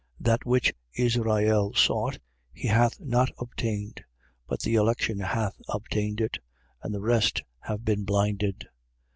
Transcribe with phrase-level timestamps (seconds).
[0.19, 2.17] That which Israel sought,
[2.51, 4.03] he hath not obtained:
[4.47, 6.39] but the election hath obtained it.
[6.81, 8.65] And the rest have been blinded.